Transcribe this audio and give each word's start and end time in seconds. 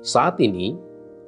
Saat 0.00 0.40
ini, 0.40 0.80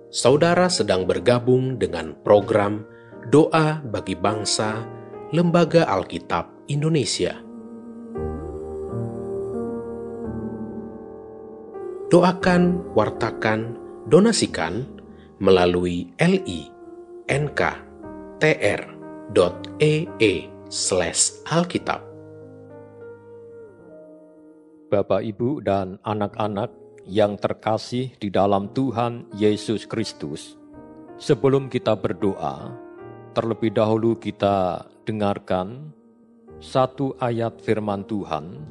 saudara 0.08 0.64
sedang 0.72 1.04
bergabung 1.04 1.76
dengan 1.76 2.16
program 2.24 2.88
Doa 3.28 3.84
bagi 3.84 4.16
Bangsa 4.16 4.80
Lembaga 5.28 5.84
Alkitab 5.84 6.48
Indonesia. 6.72 7.36
Doakan, 12.08 12.96
wartakan, 12.96 13.76
donasikan 14.08 14.88
melalui 15.36 16.08
li.nk.tr.ee 16.16 16.72
slash 20.72 21.44
alkitab. 21.44 22.00
Bapak, 24.88 25.20
Ibu, 25.24 25.60
dan 25.60 26.00
anak-anak 26.04 26.81
yang 27.06 27.34
terkasih 27.34 28.14
di 28.18 28.30
dalam 28.30 28.70
Tuhan 28.70 29.26
Yesus 29.34 29.86
Kristus, 29.90 30.54
sebelum 31.18 31.66
kita 31.66 31.98
berdoa, 31.98 32.74
terlebih 33.34 33.74
dahulu 33.74 34.14
kita 34.18 34.86
dengarkan 35.02 35.90
satu 36.62 37.18
ayat 37.18 37.58
firman 37.58 38.06
Tuhan 38.06 38.62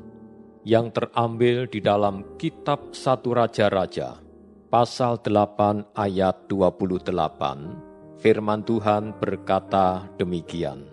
yang 0.63 0.93
terambil 0.93 1.67
di 1.67 1.83
dalam 1.83 2.23
kitab 2.37 2.93
Satu 2.95 3.35
Raja-Raja, 3.35 4.21
pasal 4.71 5.19
8 5.19 5.91
ayat 5.97 6.47
28, 6.47 8.21
firman 8.21 8.61
Tuhan 8.63 9.11
berkata 9.19 10.07
demikian. 10.15 10.87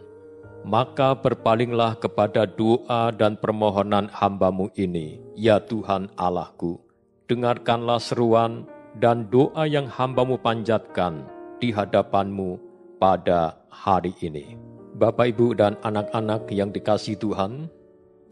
Maka 0.67 1.15
berpalinglah 1.15 1.95
kepada 1.97 2.45
doa 2.45 3.15
dan 3.15 3.39
permohonan 3.39 4.11
hambamu 4.11 4.69
ini, 4.75 5.23
ya 5.39 5.63
Tuhan 5.63 6.11
Allahku. 6.19 6.88
Dengarkanlah 7.29 8.01
seruan 8.01 8.65
dan 8.97 9.29
doa 9.29 9.69
yang 9.69 9.85
hambamu 9.85 10.41
panjatkan 10.41 11.29
di 11.61 11.69
hadapanmu 11.69 12.57
pada 12.97 13.53
hari 13.69 14.17
ini. 14.25 14.57
Bapak, 14.97 15.37
Ibu, 15.37 15.53
dan 15.53 15.77
anak-anak 15.85 16.49
yang 16.49 16.73
dikasih 16.73 17.21
Tuhan, 17.21 17.69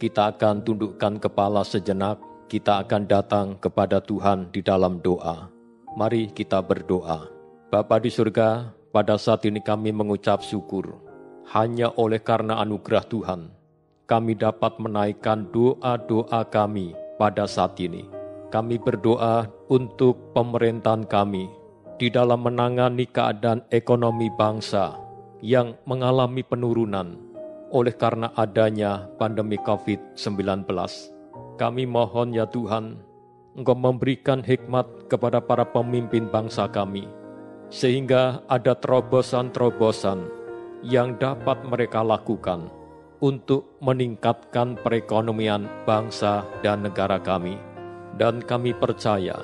kita 0.01 0.33
akan 0.33 0.65
tundukkan 0.65 1.21
kepala 1.21 1.61
sejenak, 1.61 2.17
kita 2.49 2.89
akan 2.89 3.05
datang 3.05 3.61
kepada 3.61 4.01
Tuhan 4.01 4.49
di 4.49 4.65
dalam 4.65 5.05
doa. 5.05 5.53
Mari 5.93 6.33
kita 6.33 6.65
berdoa. 6.65 7.29
Bapa 7.69 8.01
di 8.01 8.09
surga, 8.09 8.73
pada 8.97 9.21
saat 9.21 9.45
ini 9.45 9.61
kami 9.61 9.93
mengucap 9.93 10.41
syukur 10.41 10.97
hanya 11.53 11.93
oleh 12.01 12.25
karena 12.25 12.65
anugerah 12.65 13.05
Tuhan, 13.05 13.53
kami 14.09 14.41
dapat 14.41 14.81
menaikkan 14.81 15.53
doa-doa 15.53 16.49
kami 16.49 16.97
pada 17.21 17.45
saat 17.45 17.77
ini. 17.77 18.16
Kami 18.47 18.79
berdoa 18.79 19.51
untuk 19.67 20.31
pemerintahan 20.31 21.03
kami 21.11 21.51
di 21.99 22.13
dalam 22.13 22.47
menangani 22.47 23.11
keadaan 23.11 23.67
ekonomi 23.75 24.31
bangsa 24.31 24.95
yang 25.43 25.75
mengalami 25.89 26.47
penurunan 26.47 27.19
oleh 27.75 27.95
karena 27.99 28.31
adanya 28.39 29.11
pandemi 29.19 29.59
COVID-19. 29.59 30.63
Kami 31.59 31.85
mohon 31.89 32.37
ya 32.37 32.47
Tuhan, 32.47 33.03
Engkau 33.57 33.73
memberikan 33.73 34.45
hikmat 34.45 35.09
kepada 35.09 35.41
para 35.41 35.65
pemimpin 35.65 36.29
bangsa 36.29 36.69
kami, 36.69 37.09
sehingga 37.73 38.45
ada 38.53 38.77
terobosan-terobosan 38.77 40.29
yang 40.85 41.17
dapat 41.17 41.65
mereka 41.65 42.05
lakukan 42.05 42.69
untuk 43.19 43.81
meningkatkan 43.81 44.77
perekonomian 44.77 45.65
bangsa 45.89 46.45
dan 46.61 46.85
negara 46.85 47.17
kami. 47.17 47.66
Dan 48.17 48.41
kami 48.41 48.73
percaya, 48.73 49.37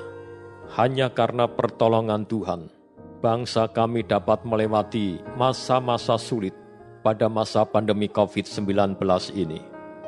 hanya 0.73 1.05
karena 1.13 1.45
pertolongan 1.45 2.25
Tuhan, 2.25 2.73
bangsa 3.21 3.69
kami 3.69 4.01
dapat 4.01 4.41
melewati 4.41 5.21
masa-masa 5.37 6.17
sulit 6.17 6.57
pada 7.05 7.29
masa 7.29 7.61
pandemi 7.69 8.09
COVID-19 8.09 8.97
ini. 9.37 9.61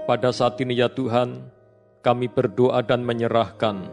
Pada 0.10 0.34
saat 0.34 0.58
ini 0.66 0.82
ya 0.82 0.90
Tuhan, 0.90 1.46
kami 2.02 2.26
berdoa 2.26 2.82
dan 2.82 3.06
menyerahkan 3.06 3.86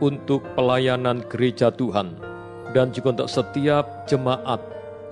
untuk 0.00 0.40
pelayanan 0.56 1.20
gereja 1.28 1.68
Tuhan 1.68 2.16
dan 2.72 2.96
juga 2.96 3.20
untuk 3.20 3.30
setiap 3.30 4.08
jemaat 4.08 4.60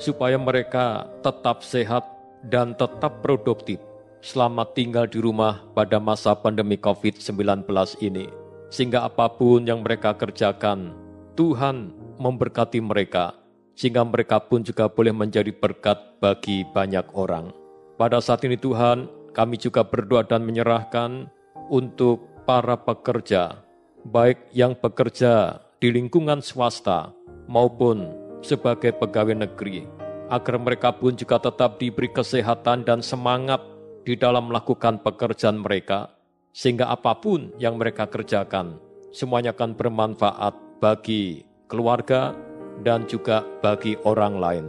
supaya 0.00 0.40
mereka 0.40 1.04
tetap 1.20 1.60
sehat 1.60 2.04
dan 2.48 2.74
tetap 2.74 3.20
produktif 3.20 3.78
selama 4.24 4.66
tinggal 4.72 5.04
di 5.04 5.20
rumah 5.20 5.62
pada 5.76 6.00
masa 6.02 6.34
pandemi 6.34 6.74
COVID-19 6.74 7.68
ini. 8.02 8.41
Sehingga 8.72 9.04
apa 9.04 9.28
pun 9.28 9.68
yang 9.68 9.84
mereka 9.84 10.16
kerjakan, 10.16 10.96
Tuhan 11.36 11.92
memberkati 12.16 12.80
mereka, 12.80 13.36
sehingga 13.76 14.00
mereka 14.00 14.40
pun 14.40 14.64
juga 14.64 14.88
boleh 14.88 15.12
menjadi 15.12 15.52
berkat 15.52 16.00
bagi 16.24 16.64
banyak 16.72 17.04
orang. 17.12 17.52
Pada 18.00 18.24
saat 18.24 18.40
ini 18.48 18.56
Tuhan, 18.56 19.12
kami 19.36 19.60
juga 19.60 19.84
berdoa 19.84 20.24
dan 20.24 20.48
menyerahkan 20.48 21.28
untuk 21.68 22.24
para 22.48 22.80
pekerja, 22.80 23.60
baik 24.08 24.40
yang 24.56 24.72
bekerja 24.72 25.60
di 25.76 25.92
lingkungan 25.92 26.40
swasta 26.40 27.12
maupun 27.52 28.08
sebagai 28.40 28.96
pegawai 28.96 29.36
negeri, 29.36 29.84
agar 30.32 30.56
mereka 30.56 30.96
pun 30.96 31.12
juga 31.12 31.36
tetap 31.36 31.76
diberi 31.76 32.08
kesehatan 32.08 32.88
dan 32.88 33.04
semangat 33.04 33.60
di 34.02 34.16
dalam 34.16 34.48
melakukan 34.48 34.98
pekerjaan 35.04 35.60
mereka, 35.60 36.10
sehingga 36.52 36.92
apa 36.92 37.16
pun 37.16 37.50
yang 37.56 37.80
mereka 37.80 38.06
kerjakan, 38.06 38.76
semuanya 39.10 39.56
akan 39.56 39.72
bermanfaat 39.74 40.54
bagi 40.78 41.42
keluarga 41.66 42.36
dan 42.84 43.08
juga 43.08 43.44
bagi 43.64 43.96
orang 44.04 44.36
lain. 44.36 44.66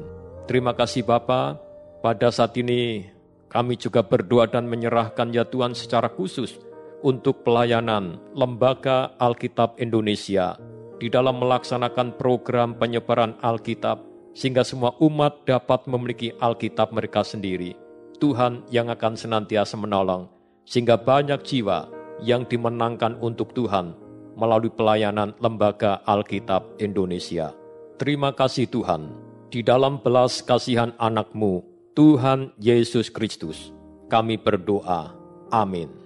Terima 0.48 0.72
kasih 0.76 1.04
Bapa. 1.04 1.60
Pada 2.04 2.28
saat 2.32 2.56
ini 2.60 3.08
kami 3.48 3.80
juga 3.80 4.04
berdoa 4.04 4.48
dan 4.48 4.68
menyerahkan 4.68 5.32
ya 5.32 5.48
Tuhan 5.48 5.72
secara 5.72 6.12
khusus 6.12 6.60
untuk 7.04 7.44
pelayanan 7.48 8.20
Lembaga 8.36 9.16
Alkitab 9.20 9.80
Indonesia 9.80 10.56
di 11.00 11.12
dalam 11.12 11.40
melaksanakan 11.44 12.16
program 12.16 12.80
penyebaran 12.80 13.36
Alkitab, 13.44 14.00
sehingga 14.32 14.64
semua 14.64 14.96
umat 15.04 15.44
dapat 15.44 15.84
memiliki 15.84 16.32
Alkitab 16.40 16.96
mereka 16.96 17.28
sendiri. 17.28 17.76
Tuhan 18.24 18.64
yang 18.72 18.88
akan 18.88 19.20
senantiasa 19.20 19.76
menolong, 19.76 20.32
sehingga 20.64 21.00
banyak 21.00 21.40
jiwa 21.44 21.88
yang 22.24 22.48
dimenangkan 22.48 23.20
untuk 23.20 23.52
Tuhan 23.56 23.96
melalui 24.34 24.74
pelayanan 24.74 25.38
Lembaga 25.38 26.02
Alkitab 26.04 26.82
Indonesia. 26.82 27.54
Terima 28.02 28.34
kasih 28.34 28.68
Tuhan, 28.68 29.14
di 29.54 29.62
dalam 29.62 30.02
belas 30.02 30.42
kasihan 30.42 30.92
anakmu, 30.98 31.62
Tuhan 31.94 32.52
Yesus 32.58 33.14
Kristus, 33.14 33.70
kami 34.10 34.42
berdoa. 34.42 35.14
Amin. 35.54 36.03